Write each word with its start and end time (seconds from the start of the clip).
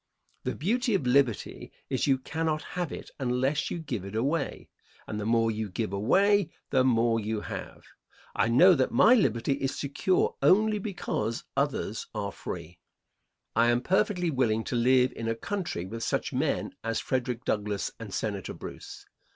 The 0.45 0.55
beauty 0.55 0.95
of 0.95 1.05
liberty 1.05 1.71
is 1.87 2.07
you 2.07 2.17
cannot 2.17 2.63
have 2.73 2.91
it 2.91 3.11
unless 3.19 3.69
you 3.69 3.77
give 3.77 4.03
it 4.03 4.15
away, 4.15 4.67
and 5.05 5.19
the 5.19 5.27
more 5.27 5.51
you 5.51 5.69
give 5.69 5.93
away 5.93 6.49
the 6.71 6.83
more 6.83 7.19
you 7.19 7.41
have. 7.41 7.83
I 8.35 8.47
know 8.47 8.73
that 8.73 8.89
my 8.91 9.13
liberty 9.13 9.53
is 9.61 9.77
secure 9.77 10.35
only 10.41 10.79
because 10.79 11.43
others 11.55 12.07
are 12.15 12.31
free. 12.31 12.79
I 13.55 13.67
am 13.69 13.81
perfectly 13.81 14.31
willing 14.31 14.63
to 14.63 14.75
live 14.75 15.13
in 15.15 15.27
a 15.27 15.35
country 15.35 15.85
with 15.85 16.01
such 16.01 16.33
men 16.33 16.73
as 16.83 16.99
Frederick 16.99 17.45
Douglass 17.45 17.91
and 17.99 18.11
Senator 18.11 18.55
Bruce. 18.55 19.05